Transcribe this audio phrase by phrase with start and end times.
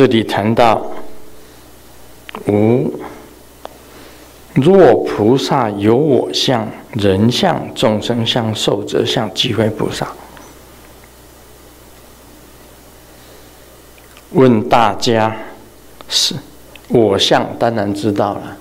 [0.00, 0.80] 这里谈到
[2.46, 2.90] 无
[4.54, 10.08] 若菩萨有我相、人相、众生相、寿者相，即非菩萨。
[14.30, 15.36] 问大家
[16.08, 16.34] 是
[16.88, 18.56] 我相，当然知道了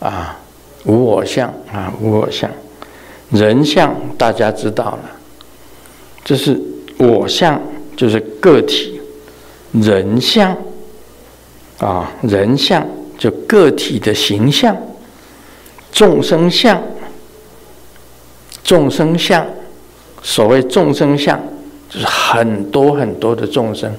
[0.00, 0.38] 啊，
[0.84, 2.50] 无我相啊，无我相。
[3.30, 5.10] 人相大家知道了，
[6.22, 6.60] 这是
[6.98, 7.58] 我相，
[7.96, 8.97] 就是个体；
[9.72, 10.56] 人相
[11.78, 12.86] 啊，人相
[13.16, 14.76] 就个体的形象。
[15.90, 16.82] 众生相，
[18.62, 19.46] 众生相，
[20.22, 21.40] 所谓众生相，
[21.88, 23.92] 就是很多很多的众生。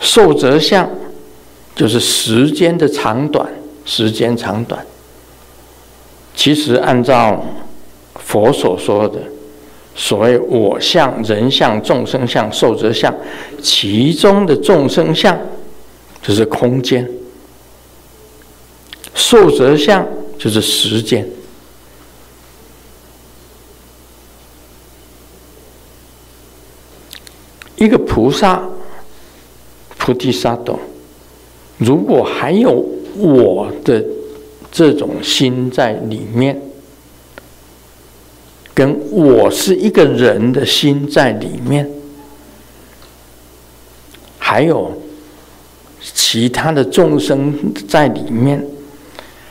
[0.00, 0.88] 寿者相，
[1.74, 3.48] 就是时间的长短，
[3.84, 4.84] 时间长短。
[6.34, 7.44] 其实按照
[8.16, 9.20] 佛所说的，
[9.94, 13.14] 所谓我相、人相、众生相、寿者相，
[13.62, 15.38] 其中的众生相，
[16.22, 17.04] 就是空间；
[19.14, 20.06] 寿者相。
[20.38, 21.24] 就是时间。
[27.76, 28.60] 一个菩萨，
[29.98, 30.76] 菩提萨埵，
[31.78, 32.84] 如果还有
[33.16, 34.04] 我的
[34.72, 36.60] 这种心在里面，
[38.74, 41.88] 跟我是一个人的心在里面，
[44.38, 44.92] 还有
[46.00, 48.64] 其他的众生在里面，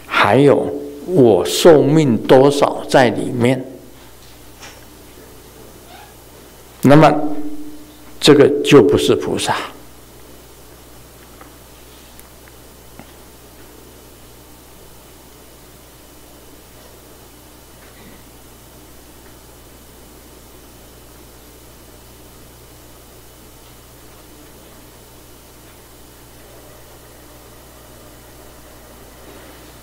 [0.05, 0.73] 还有。
[1.14, 3.66] 我寿命多少在里面？
[6.83, 7.11] 那么
[8.17, 9.58] 这个就不是菩萨。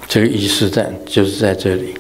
[0.09, 1.95] 这个意思在就是在这里，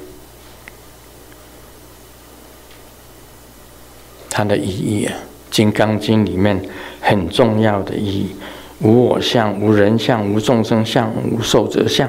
[4.30, 5.14] 它的意义啊，
[5.54, 6.58] 《金刚经》里面
[7.02, 8.36] 很重要的意义：
[8.80, 12.08] 无我相、无人相、无众生相、无寿者相。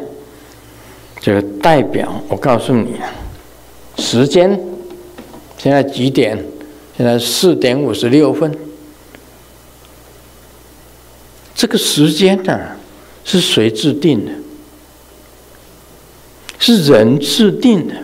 [1.20, 2.96] 这个代表我告诉你，
[3.98, 4.58] 时间
[5.58, 6.42] 现在几点？
[6.96, 8.58] 现在四点五十六分。
[11.54, 12.58] 这个时间呢，
[13.26, 14.32] 是谁制定的？
[16.60, 17.96] 是人制定的，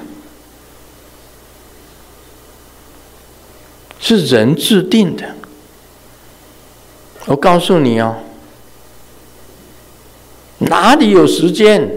[3.99, 5.35] 是人制定的。
[7.25, 8.17] 我告诉你哦，
[10.59, 11.89] 哪里有时间？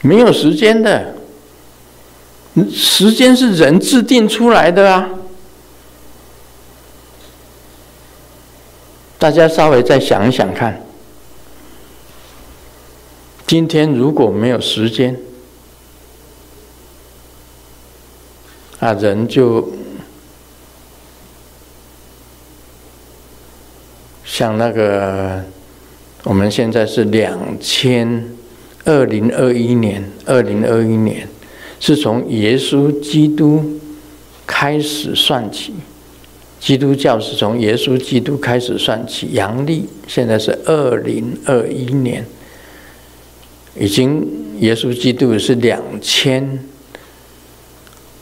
[0.00, 1.14] 没有时间的，
[2.70, 5.08] 时间是人制定出来的啊！
[9.18, 10.86] 大家稍微再想一想看，
[13.44, 15.20] 今天如果没有时间，
[18.80, 19.72] 啊，人就
[24.24, 25.44] 像那个，
[26.22, 28.24] 我们现在是两千
[28.84, 31.26] 二零二一年，二零二一年
[31.80, 33.80] 是从耶稣基督
[34.46, 35.74] 开始算起，
[36.60, 42.24] 基督教是从耶稣基督开始算起，阳历现在是二零二一年，
[43.76, 44.24] 已经
[44.60, 46.60] 耶稣基督是两千。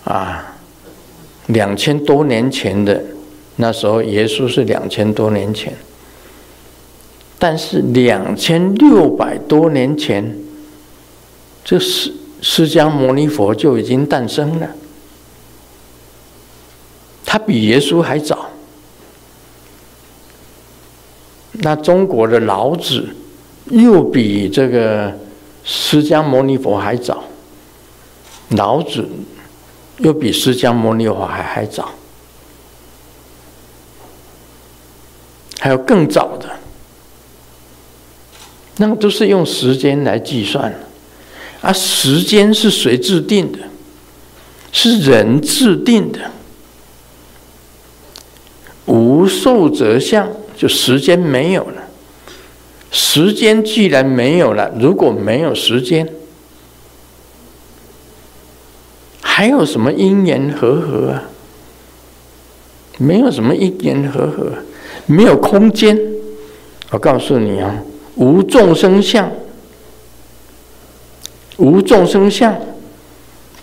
[0.07, 0.55] 啊，
[1.47, 3.03] 两千多年前的
[3.57, 5.75] 那时候，耶稣是两千多年前，
[7.41, 10.39] 但是两千六百多年前，
[11.65, 14.69] 这释释迦牟尼佛就已经诞生了，
[17.25, 18.51] 他比耶稣还早。
[21.55, 23.09] 那中国的老子
[23.71, 25.19] 又比这个
[25.65, 27.25] 释迦牟尼佛还早，
[28.51, 29.05] 老子。
[29.99, 31.91] 又比释迦牟尼佛还还早，
[35.59, 36.51] 还有更早的，
[38.77, 40.75] 那么都是用时间来计算，
[41.63, 43.59] 而时间是谁制定的？
[44.71, 46.31] 是人制定的。
[48.85, 51.83] 无受者相，就时间没有了。
[52.91, 56.07] 时间既然没有了，如果没有时间。
[59.37, 61.25] 还有什么因缘和合啊？
[62.97, 64.51] 没有什么因缘和合，
[65.05, 66.01] 没有空间。
[66.89, 67.83] 我告诉你啊，
[68.15, 69.31] 无众生相，
[71.59, 72.57] 无众生相。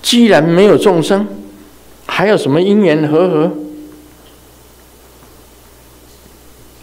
[0.04, 1.28] 既然没有众生，
[2.06, 3.52] 还有什么因缘和合？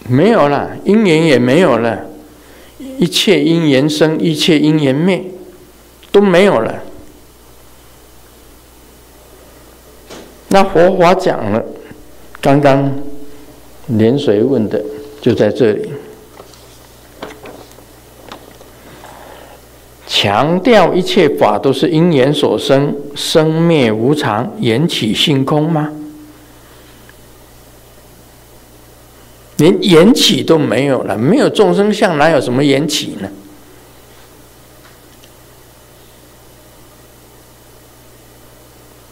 [0.09, 2.07] 没有了，因缘也没有了，
[2.99, 5.27] 一切因缘生，一切因缘灭，
[6.11, 6.83] 都没有了。
[10.53, 11.65] 那佛法讲了，
[12.41, 12.93] 刚刚
[13.87, 14.83] 莲水问的
[15.21, 15.93] 就在这里，
[20.09, 25.93] 强调一切法都是因缘所生，生灭无常，缘起性空吗？
[29.59, 33.29] 连缘起都没有了，没有众生相，哪有什么缘起呢？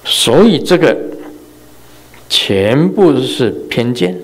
[0.05, 0.97] 所以这个
[2.29, 4.21] 全部是偏见。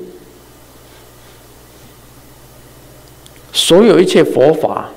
[3.53, 4.91] 所有一切佛法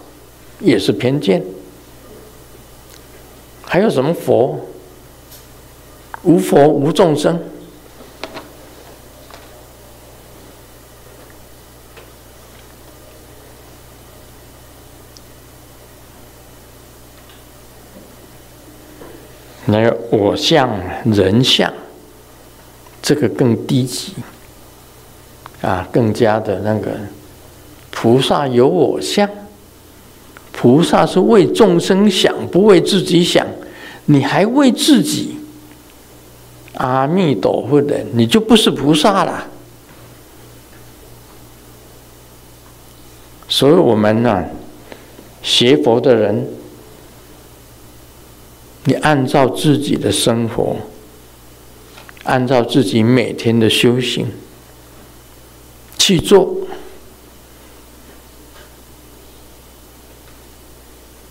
[0.59, 1.43] 也是偏见。
[3.61, 4.59] 还有什么佛？
[6.23, 7.39] 无佛无众生。
[19.65, 21.71] 那个我相、人相，
[23.07, 24.11] 这个更低级
[25.61, 26.91] 啊，更加的那个
[27.89, 29.29] 菩萨有我相，
[30.51, 33.47] 菩萨是为众生想，不为自己想，
[34.07, 35.37] 你还为自己，
[36.73, 39.47] 阿弥陀佛的，你就不是菩萨了。
[43.47, 44.43] 所以我们呢，
[45.41, 46.45] 学佛的人。
[48.83, 50.75] 你按照自己的生活，
[52.27, 54.27] 按照自己每天的修行
[55.97, 56.57] 去做，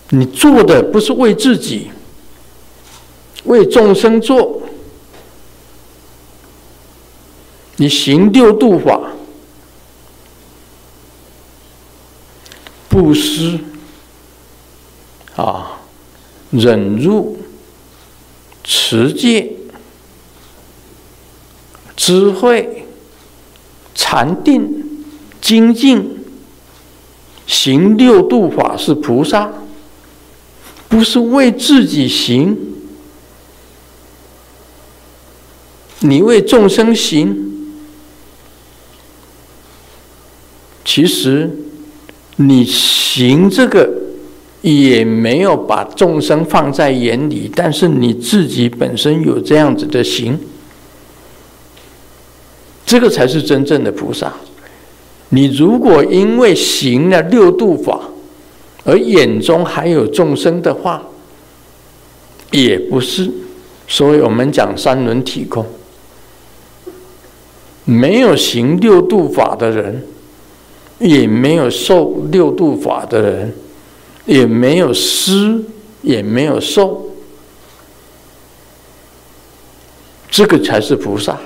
[0.09, 1.91] 你做的不是为自己，
[3.45, 4.63] 为众生做，
[7.77, 9.13] 你行六度法，
[12.89, 13.61] 布施
[15.37, 15.79] 啊，
[16.51, 17.37] 忍辱。
[18.69, 19.56] 持戒、
[21.97, 22.87] 智慧、
[23.95, 25.05] 禅定、
[25.41, 26.19] 精进、
[27.47, 29.51] 行六度法是菩萨，
[30.89, 32.57] 不是为自己行，
[36.01, 37.45] 你为众生行。
[40.85, 41.51] 其实
[42.37, 44.03] 你行这个。
[44.63, 50.37] 也没有把众生放在眼里，但是你自己本身有这样子的行，
[52.87, 54.33] 这个才是真正的菩萨。
[55.31, 58.01] 你如果因为行了六度法，
[58.85, 61.03] 而眼中还有众生的话，
[62.53, 63.31] 也不是。
[63.89, 65.67] 所以我们讲三轮体空，
[67.85, 70.07] 没有行六度法的人，
[71.01, 73.55] 也没有受六度法的人。
[74.25, 75.63] 也没有施，
[76.03, 77.11] 也没有受，
[80.29, 81.39] 这个才是菩萨。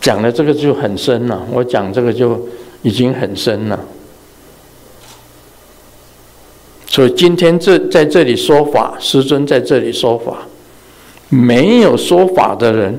[0.00, 2.48] 讲了这个就很深了，我讲这个就
[2.82, 3.78] 已经很深了。
[6.86, 10.38] 所以今天这在这里说法，师尊在这里说法，
[11.28, 12.98] 没有说法的人，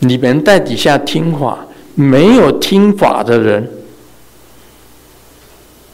[0.00, 3.70] 你们在底下听法，没有听法的人。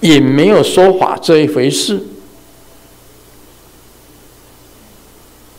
[0.00, 1.99] 也没有说法这一回事，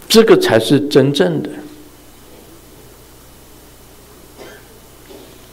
[0.08, 1.50] 这个才是真正的。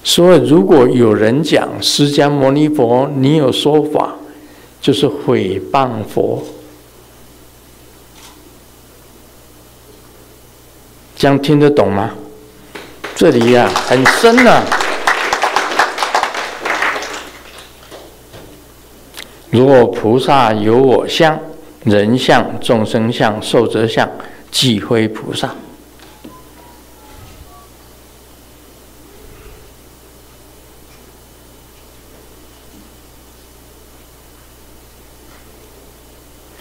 [0.04, 4.14] 所以，如果有人讲释迦牟尼佛，你有说法，
[4.80, 6.42] 就是诽谤佛，
[11.14, 12.10] 这样听得懂吗？
[13.14, 14.64] 这里呀、啊，很深呐、啊。
[19.50, 21.38] 如果菩萨有我相、
[21.84, 24.10] 人相、众生相、寿者相，
[24.50, 25.54] 即非菩萨。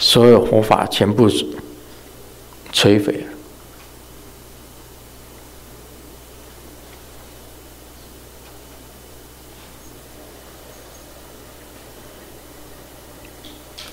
[0.01, 1.29] 所有佛法全部
[2.73, 3.27] 摧毁了。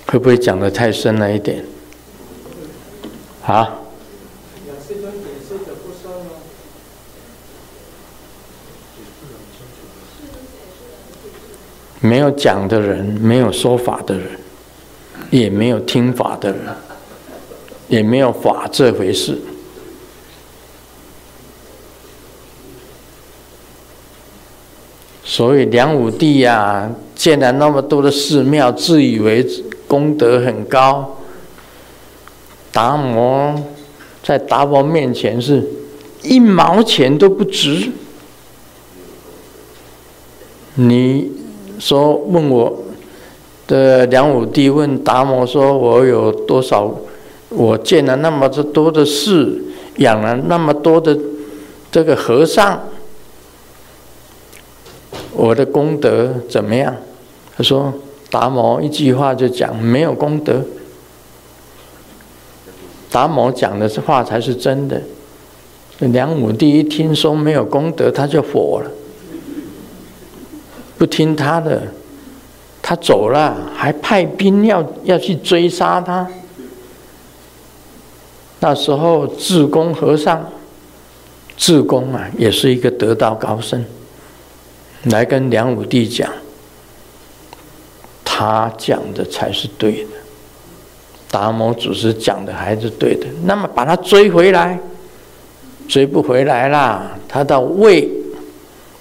[0.07, 1.63] 会不会讲的太深了一点？
[3.45, 3.77] 啊？
[12.01, 14.41] 没有讲的人，没有说法的人，
[15.31, 16.61] 也没有听法的人，
[17.89, 19.39] 也没有法这回事。
[25.25, 29.47] 所以梁武帝呀、啊，建了那么多的寺庙，自以为
[29.87, 31.17] 功德很高。
[32.73, 33.55] 达摩
[34.23, 35.67] 在达摩面前是
[36.23, 37.91] 一毛钱都不值。
[40.75, 41.31] 你
[41.79, 42.85] 说问我
[43.69, 46.93] 的梁武帝问达摩说：“我有多少？
[47.51, 49.63] 我建了那么多的寺，
[49.99, 51.17] 养了那么多的
[51.93, 52.81] 这个和尚，
[55.33, 56.97] 我的功德怎么样？”
[57.57, 57.93] 他说
[58.31, 60.63] ：“达摩一句话就讲没有功德。”
[63.11, 65.01] 达摩讲的这话才是真的。
[65.99, 68.91] 梁武帝一听说没有功德，他就火了。
[70.97, 71.83] 不听他的，
[72.89, 76.27] 他走了，还派兵要要去追杀他。
[78.61, 80.43] 那时候智公和尚，
[81.55, 83.85] 智公啊，也是一个得道高僧，
[85.03, 86.33] 来跟梁武帝讲，
[88.25, 90.11] 他讲的才是对的，
[91.31, 93.27] 达摩祖师讲的还是对的。
[93.45, 94.81] 那么把他追回来，
[95.87, 98.09] 追不回来啦，他到魏，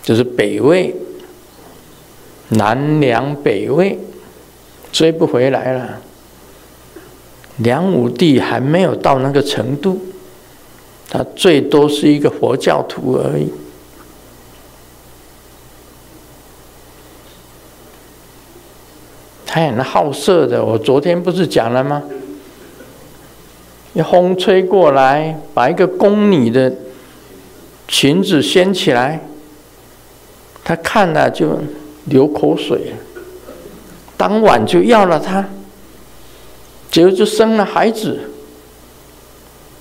[0.03, 0.93] 就是北魏。
[2.49, 3.99] 南梁北魏
[4.91, 5.99] 追不回来了，
[7.57, 9.99] 梁武帝还没有到那个程度，
[11.09, 13.51] 他最多是一个佛教徒而已。
[19.45, 22.03] 他很好色的，我昨天不是讲了吗？
[23.93, 26.73] 一风吹过来，把一个宫女的
[27.87, 29.27] 裙子掀起来，
[30.63, 31.59] 他看了就。
[32.07, 32.93] 流口水，
[34.15, 35.47] 当晚就要了他，
[36.89, 38.17] 结果就生了孩子。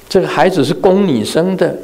[0.09, 1.76] 这个孩子是宫女生的，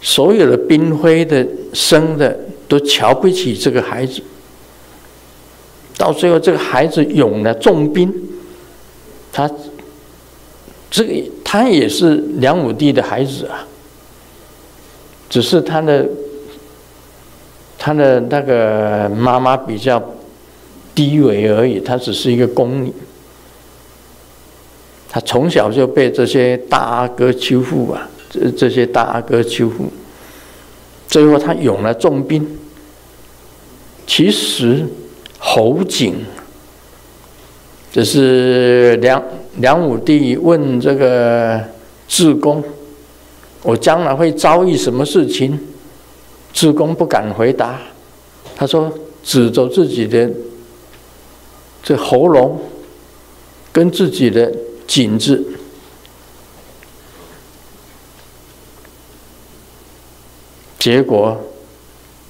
[0.00, 4.22] 所有的嫔妃的生的都瞧不起这个孩子。
[5.96, 8.12] 到最后，这个孩子拥了重兵，
[9.32, 9.50] 他
[10.90, 11.12] 这个
[11.44, 13.66] 他也是梁武帝的孩子啊，
[15.28, 16.06] 只是他的。
[17.86, 20.02] 他的那个妈妈比较
[20.92, 22.92] 低微而已，她只是一个宫女。
[25.08, 29.88] 他从小就被这些大阿哥欺负啊，这这些大阿哥欺负，
[31.06, 32.58] 最后他拥了重兵。
[34.04, 34.84] 其实
[35.38, 36.16] 侯景，
[37.92, 39.22] 这是梁
[39.58, 41.62] 梁武帝问这个
[42.08, 42.64] 智公
[43.62, 45.56] ：“我将来会遭遇什么事情？”
[46.56, 47.78] 子贡不敢回答，
[48.56, 48.90] 他说
[49.22, 50.30] ：“指着自己的
[51.82, 52.58] 这喉咙，
[53.70, 54.50] 跟自己的
[54.86, 55.46] 颈子。”
[60.78, 61.38] 结果，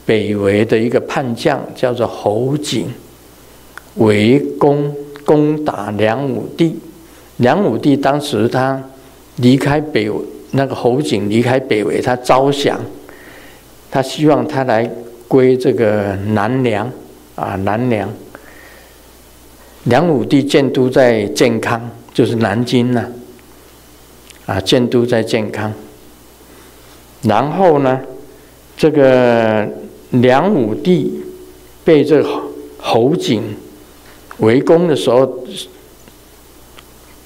[0.04, 2.86] 北魏的一个叛将叫做侯景，
[3.94, 4.92] 围攻
[5.24, 6.76] 攻打梁武帝。
[7.36, 8.82] 梁武帝当时他
[9.36, 10.10] 离开北，
[10.50, 12.80] 那个侯景离开北魏，他招降。
[13.90, 14.90] 他希望他来
[15.28, 16.90] 归这个南梁
[17.34, 18.12] 啊，南梁。
[19.84, 21.80] 梁武帝建都在建康，
[22.12, 23.06] 就是南京呐。
[24.46, 25.72] 啊，建都在建康。
[27.22, 28.00] 然后呢，
[28.76, 29.68] 这个
[30.10, 31.22] 梁武帝
[31.84, 32.28] 被这个
[32.78, 33.42] 侯景
[34.38, 35.44] 围攻的时候，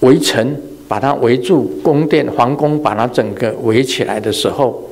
[0.01, 0.57] 围城
[0.89, 4.90] 把他围住，宫殿皇宫把他整个围起来的时候。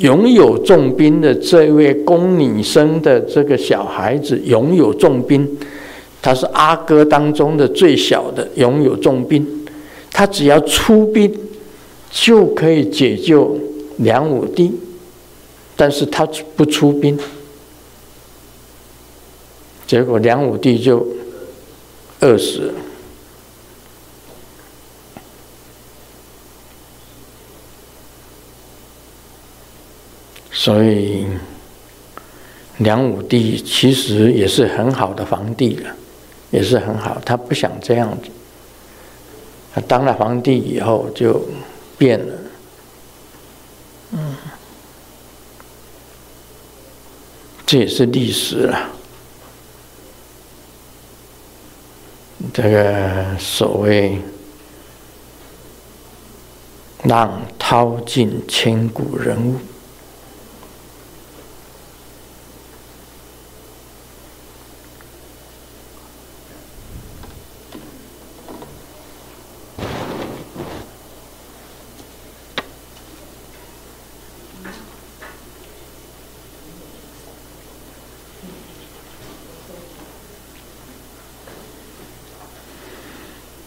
[0.00, 5.46] 拥有重兵的这位宫女生的这个小孩子拥有重兵，
[6.20, 9.46] 他是阿哥当中的最小的，拥有重兵，
[10.10, 11.32] 他只要出兵
[12.10, 13.58] 就可以解救
[13.98, 14.72] 梁武帝，
[15.76, 16.26] 但是他
[16.56, 17.18] 不出兵，
[19.86, 21.06] 结果梁武帝就
[22.20, 22.72] 饿死了。
[30.62, 31.24] 所以，
[32.76, 35.90] 梁武帝其实也是很好的皇帝了，
[36.50, 37.18] 也是很好。
[37.24, 38.28] 他不想这样子，
[39.72, 41.48] 他当了皇帝以后就
[41.96, 42.34] 变了。
[44.10, 44.34] 嗯，
[47.64, 48.90] 这也是历史了。
[52.52, 54.20] 这个所谓
[57.04, 59.56] “浪淘尽千古人物”。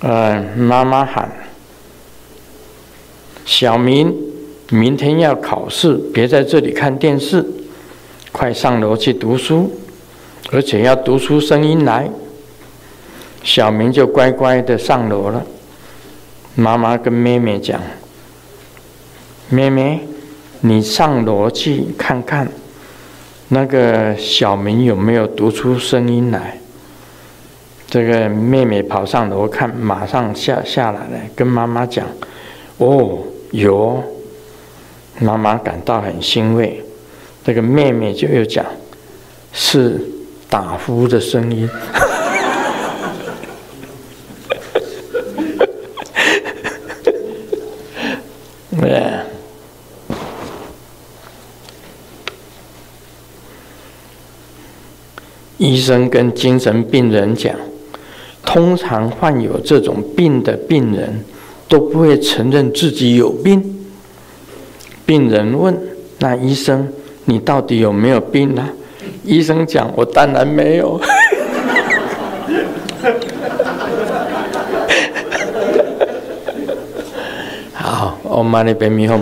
[0.06, 1.32] 嗯妈妈喊
[3.46, 4.14] 小明
[4.70, 7.46] 明天要考试别在这里看电视
[8.32, 9.72] 快上楼去读书
[10.52, 12.10] 而且要读出声音来。
[13.44, 15.46] 小明就乖乖的上楼了。
[16.56, 17.82] 妈妈跟妹妹讲
[19.50, 20.08] 妹妹
[20.66, 22.48] 你上楼去看看，
[23.50, 26.58] 那个小明有没有读出声音来。”
[27.86, 32.08] 这个妹妹跑上楼看，马上下下来了，跟妈妈讲
[32.80, 33.20] ：“哦，
[33.52, 34.02] 有。”
[35.20, 36.82] 妈妈感到很欣慰。
[37.44, 38.66] 这个妹妹就又讲
[39.52, 40.00] ：“是
[40.50, 41.70] 打呼的声音。”
[55.64, 57.56] 医生跟精神病人讲。
[58.46, 61.24] 通常患有这种病的病人，
[61.70, 63.64] 都不会承认自己有病。
[65.06, 65.74] 病人问
[66.20, 66.90] ：“那医生，
[67.24, 68.68] 你到底有没有病呢？”
[69.24, 71.00] 医生讲：“我当然没有。
[77.72, 79.22] ”好，我们来背诵。